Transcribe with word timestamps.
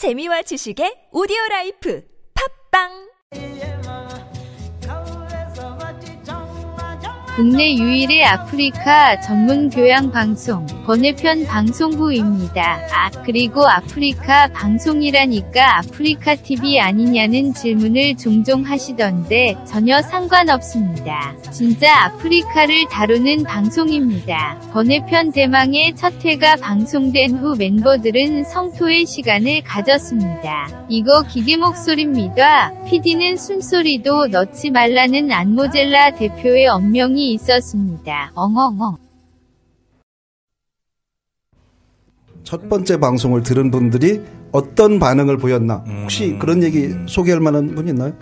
재미와 0.00 0.40
지식의 0.40 1.12
오디오 1.12 1.36
라이프 1.50 2.02
팟빵! 2.32 2.88
국내 7.36 7.74
유일의 7.74 8.24
아프리카 8.24 9.20
전문 9.20 9.68
교양 9.68 10.10
방송, 10.10 10.64
번외편 10.86 11.44
방송부입니다. 11.46 12.62
아, 12.92 13.10
그리고 13.24 13.66
아프리카 13.66 14.48
방송이라니까 14.48 15.78
아프리카 15.78 16.34
TV 16.34 16.80
아니냐는 16.80 17.52
질문을 17.52 18.16
종종 18.16 18.62
하시던데 18.62 19.56
전혀 19.66 20.00
상관없습니다. 20.02 21.34
진짜 21.52 22.04
아프리카를 22.04 22.86
다루는 22.90 23.44
방송입니다. 23.44 24.58
번외편 24.72 25.32
대망의 25.32 25.94
첫 25.96 26.12
회가 26.24 26.56
방송된 26.56 27.38
후 27.38 27.56
멤버들은 27.56 28.44
성토의 28.44 29.06
시간을 29.06 29.62
가졌습니다. 29.62 30.86
이거 30.88 31.22
기계 31.22 31.56
목소리입니다. 31.56 32.72
PD는 32.84 33.36
숨소리도 33.36 34.28
넣지 34.28 34.70
말라는 34.70 35.30
안모젤라 35.30 36.12
대표의 36.12 36.66
엄명이 36.68 37.32
있었습니다. 37.34 38.32
엉엉엉. 38.34 39.09
첫 42.44 42.68
번째 42.68 42.98
방송을 42.98 43.42
들은 43.42 43.70
분들이 43.70 44.20
어떤 44.52 44.98
반응을 44.98 45.36
보였나 45.38 45.84
혹시 46.02 46.36
그런 46.40 46.62
얘기 46.62 46.94
소개할 47.06 47.40
만한 47.40 47.74
분 47.74 47.88
있나요? 47.88 48.12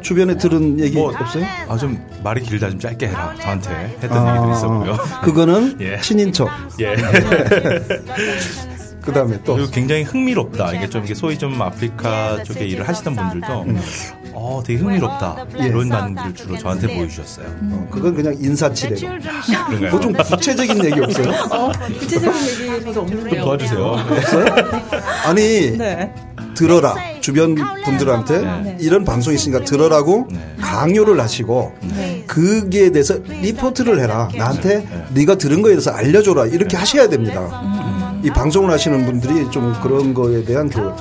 주변에 0.00 0.36
들은 0.36 0.80
얘기 0.80 0.96
뭐, 0.96 1.12
없어요? 1.12 1.44
아, 1.68 1.76
좀 1.76 1.96
말이 2.24 2.42
길다 2.42 2.68
좀 2.70 2.78
짧게 2.78 3.06
해라. 3.08 3.34
저한테 3.40 3.70
했던 4.02 4.26
아, 4.26 4.32
얘기들이 4.34 4.52
있었고요. 4.56 4.96
그거는 5.22 5.76
예. 5.80 6.00
친인척. 6.00 6.48
예. 6.80 6.96
그 9.02 9.12
다음에 9.12 9.38
또 9.44 9.54
그리고 9.56 9.70
굉장히 9.70 10.02
흥미롭다. 10.04 10.72
이게 10.74 10.88
좀 10.88 11.04
이게 11.04 11.14
소위 11.14 11.36
좀 11.38 11.60
아프리카 11.60 12.42
쪽에 12.44 12.64
일을 12.66 12.86
하시던 12.88 13.16
분들도 13.16 13.66
어 14.34 14.62
되게 14.64 14.78
흥미롭다 14.80 15.44
예. 15.60 15.66
이런 15.66 15.88
반응들을 15.88 16.34
주로 16.34 16.58
저한테 16.58 16.94
보여주셨어요. 16.96 17.46
어, 17.72 17.88
그건 17.90 18.14
그냥 18.14 18.34
인사치레로. 18.40 18.96
그런가요? 19.68 19.90
뭐좀 19.90 20.12
구체적인 20.14 20.84
얘기 20.84 21.00
없어요? 21.00 21.26
구체적인 21.98 22.46
얘기가 22.70 22.92
좀 22.92 23.02
없는데요. 23.04 23.44
도와주세요. 23.44 23.84
없어요? 23.84 24.46
아니 25.26 25.76
네. 25.76 26.12
들어라 26.54 26.94
주변 27.20 27.54
분들한테 27.84 28.38
네. 28.62 28.76
이런 28.80 29.04
방송이 29.04 29.34
있으니까 29.36 29.64
들어라고 29.64 30.28
네. 30.30 30.38
강요를 30.60 31.18
하시고 31.20 31.72
네. 31.80 32.24
그기에 32.26 32.90
대해서 32.90 33.16
리포트를 33.26 33.98
해라 34.00 34.28
나한테 34.36 34.86
네 35.14 35.24
가 35.24 35.34
들은 35.36 35.62
거에 35.62 35.72
대해서 35.72 35.90
알려줘라 35.92 36.46
이렇게 36.46 36.76
하셔야 36.76 37.08
됩니다. 37.08 37.40
이 38.22 38.30
방송을 38.30 38.70
하시는 38.70 39.04
분들이 39.04 39.50
좀 39.50 39.74
그런 39.82 40.14
거에 40.14 40.44
대한 40.44 40.68
그 40.68 40.92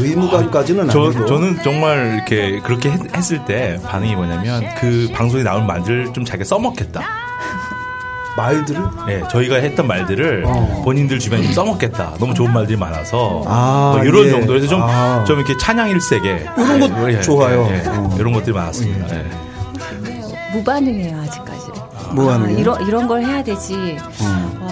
의무감까지는 0.00 0.88
저, 0.88 1.06
아니고 1.06 1.26
저는 1.26 1.62
정말 1.62 2.14
이렇게 2.14 2.60
그렇게 2.60 2.90
했, 2.90 3.16
했을 3.16 3.44
때 3.44 3.78
반응이 3.84 4.16
뭐냐면 4.16 4.62
그 4.80 5.08
방송에 5.12 5.42
나온 5.42 5.66
말들을 5.66 6.12
좀 6.12 6.24
자기가 6.24 6.44
써먹겠다. 6.44 7.02
말들을 8.36 8.82
예, 9.08 9.22
저희가 9.30 9.56
했던 9.56 9.86
말들을 9.86 10.44
어. 10.46 10.82
본인들 10.84 11.20
주변에 11.20 11.44
좀 11.44 11.52
써먹겠다. 11.52 12.14
너무 12.18 12.34
좋은 12.34 12.52
말들이 12.52 12.76
많아서 12.76 13.44
아, 13.46 13.92
뭐 13.96 14.04
이런 14.04 14.26
예. 14.26 14.30
정도에서 14.30 14.66
좀, 14.66 14.82
아. 14.82 15.22
좀 15.24 15.38
이렇게 15.38 15.56
찬양 15.56 15.90
일색에 15.90 16.46
이런 16.56 16.80
것 16.80 17.22
좋아요. 17.22 17.62
어. 17.62 18.16
이런 18.18 18.32
것들이 18.32 18.52
많았습니다. 18.52 19.16
예. 19.16 19.24
무반응이에요 20.52 21.20
아직까지. 21.20 21.64
뭐 22.12 22.32
하는 22.32 22.46
아? 22.46 22.50
이런 22.50 22.86
이런 22.86 23.08
걸 23.08 23.22
해야 23.22 23.42
되지. 23.42 23.98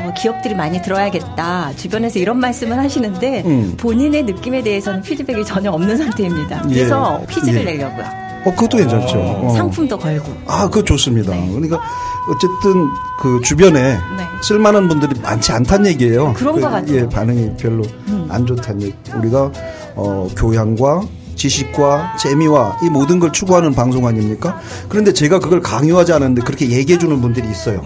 어, 0.04 0.12
기업들이 0.16 0.54
많이 0.54 0.80
들어야겠다. 0.82 1.72
주변에서 1.76 2.18
이런 2.18 2.38
말씀을 2.38 2.78
하시는데 2.78 3.42
음. 3.46 3.74
본인의 3.76 4.24
느낌에 4.24 4.62
대해서는 4.62 5.02
피드백이 5.02 5.44
전혀 5.44 5.70
없는 5.70 5.96
상태입니다. 5.96 6.64
예. 6.70 6.74
그래서 6.74 7.22
퀴즈를 7.30 7.60
예. 7.60 7.64
내려고요. 7.64 8.22
어 8.44 8.50
그것도 8.50 8.78
괜찮죠. 8.78 9.18
어. 9.20 9.54
상품도 9.56 9.98
걸고. 9.98 10.32
아, 10.46 10.64
그거 10.68 10.82
좋습니다. 10.82 11.32
네. 11.32 11.48
그러니까 11.48 11.80
어쨌든 12.28 12.88
그 13.20 13.40
주변에 13.44 13.80
네. 13.92 14.00
쓸만한 14.42 14.88
분들이 14.88 15.18
많지 15.20 15.52
않다는 15.52 15.86
얘기예요. 15.90 16.32
그런 16.34 16.60
것 16.60 16.68
같아요. 16.68 16.92
음. 16.92 16.96
예, 17.04 17.08
반응이 17.08 17.56
별로 17.56 17.84
안 18.28 18.44
좋다는 18.44 18.82
얘기. 18.82 18.94
우리가 19.16 19.52
어, 19.94 20.28
교양과 20.36 21.02
지식과 21.36 22.16
재미와 22.18 22.78
이 22.84 22.90
모든 22.90 23.18
걸 23.20 23.32
추구하는 23.32 23.74
방송 23.74 24.06
아닙니까? 24.06 24.60
그런데 24.88 25.12
제가 25.12 25.38
그걸 25.38 25.60
강요하지 25.60 26.12
않았는데 26.12 26.42
그렇게 26.42 26.68
얘기해 26.70 26.98
주는 26.98 27.20
분들이 27.20 27.48
있어요. 27.48 27.82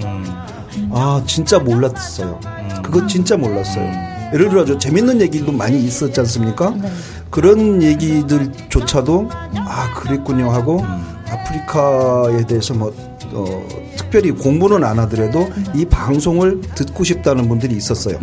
아, 0.90 1.22
진짜 1.26 1.58
몰랐어요. 1.58 2.40
그거 2.82 3.06
진짜 3.06 3.36
몰랐어요. 3.36 3.90
예를 4.32 4.48
들어 4.48 4.64
저 4.64 4.76
재밌는 4.76 5.20
얘기도 5.20 5.52
많이 5.52 5.82
있었지 5.84 6.18
않습니까? 6.20 6.70
네. 6.70 6.90
그런 7.30 7.82
얘기들조차도 7.82 9.28
아 9.30 9.92
그랬군요 9.94 10.50
하고 10.50 10.84
아프리카에 11.28 12.46
대해서 12.46 12.74
뭐 12.74 12.94
어, 13.32 13.68
특별히 13.96 14.30
공부는 14.30 14.84
안 14.84 14.98
하더라도 15.00 15.48
이 15.74 15.84
방송을 15.84 16.60
듣고 16.74 17.04
싶다는 17.04 17.48
분들이 17.48 17.76
있었어요. 17.76 18.18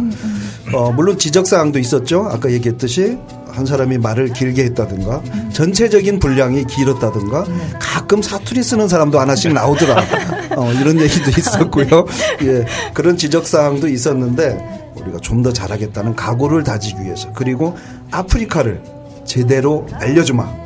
어, 0.74 0.92
물론 0.92 1.18
지적 1.18 1.46
사항도 1.46 1.80
있었죠. 1.80 2.28
아까 2.32 2.52
얘기했듯이 2.52 3.18
한 3.52 3.66
사람이 3.66 4.00
말을 4.00 4.34
길게 4.34 4.64
했다든가 4.66 5.22
전체적인 5.52 6.20
분량이 6.20 6.66
길었다든가 6.66 7.46
가끔 7.80 8.22
사투리 8.22 8.64
쓰는 8.64 8.88
사람도 8.88 9.20
하나씩 9.20 9.54
나오더라. 9.54 10.04
어, 10.58 10.72
이런 10.74 11.00
얘기도 11.00 11.30
있었고요. 11.38 12.06
예, 12.44 12.66
그런 12.94 13.18
지적 13.18 13.48
사항도 13.48 13.88
있었는데 13.88 14.92
우리가 14.96 15.20
좀 15.20 15.44
더 15.44 15.52
잘하겠다는 15.52 16.16
각오를 16.16 16.64
다지기 16.64 17.02
위해서 17.04 17.32
그리고 17.34 17.76
아프리카를 18.12 18.82
제대로 19.26 19.86
알려주마. 19.94 20.63